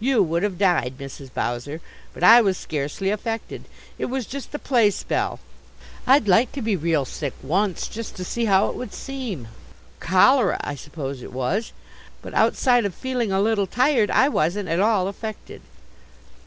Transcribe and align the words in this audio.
You 0.00 0.22
would 0.22 0.42
have 0.44 0.56
died, 0.56 0.94
Mrs. 0.96 1.28
Bowser; 1.34 1.82
but 2.14 2.22
I 2.24 2.40
was 2.40 2.56
scarcely 2.56 3.10
affected. 3.10 3.64
It 3.98 4.06
was 4.06 4.24
just 4.24 4.54
a 4.54 4.58
play 4.58 4.88
spell. 4.90 5.40
I'd 6.06 6.26
like 6.26 6.52
to 6.52 6.62
be 6.62 6.74
real 6.74 7.04
sick 7.04 7.34
once 7.42 7.86
just 7.86 8.16
to 8.16 8.24
see 8.24 8.46
how 8.46 8.70
it 8.70 8.76
would 8.76 8.94
seem. 8.94 9.48
Cholera, 10.00 10.56
I 10.62 10.74
suppose 10.74 11.20
it 11.22 11.34
was; 11.34 11.72
but 12.22 12.32
outside 12.32 12.86
of 12.86 12.94
feeling 12.94 13.30
a 13.30 13.42
little 13.42 13.66
tired, 13.66 14.10
I 14.10 14.26
wasn't 14.30 14.70
at 14.70 14.80
all 14.80 15.06
affected." 15.06 15.60